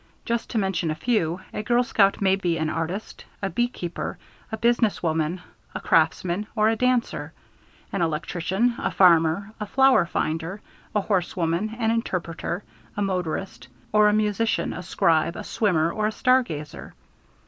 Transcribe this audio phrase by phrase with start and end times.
[0.25, 4.17] Just to mention a few: A girl scout may be an artist, a beekeeper,
[4.51, 5.41] a business woman,
[5.75, 7.33] a craftsman, or a dancer;
[7.93, 10.59] an electrician, a farmer, a flower finder,
[10.95, 12.63] a horsewoman, an interpreter,
[12.97, 16.95] a motorist; or a musician, a scribe, a swimmer, or a star gazer.